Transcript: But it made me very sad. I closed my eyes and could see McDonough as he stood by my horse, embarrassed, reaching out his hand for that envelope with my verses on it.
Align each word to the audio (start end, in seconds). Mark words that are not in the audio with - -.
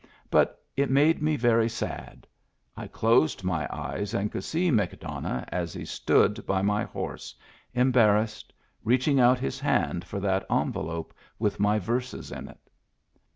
But 0.31 0.65
it 0.75 0.89
made 0.89 1.21
me 1.21 1.35
very 1.35 1.69
sad. 1.69 2.25
I 2.75 2.87
closed 2.87 3.43
my 3.43 3.67
eyes 3.69 4.15
and 4.15 4.31
could 4.31 4.43
see 4.43 4.71
McDonough 4.71 5.45
as 5.49 5.73
he 5.73 5.85
stood 5.85 6.43
by 6.47 6.63
my 6.63 6.85
horse, 6.85 7.35
embarrassed, 7.75 8.51
reaching 8.83 9.19
out 9.19 9.37
his 9.37 9.59
hand 9.59 10.03
for 10.03 10.19
that 10.19 10.47
envelope 10.49 11.13
with 11.37 11.59
my 11.59 11.77
verses 11.77 12.31
on 12.31 12.47
it. 12.47 12.67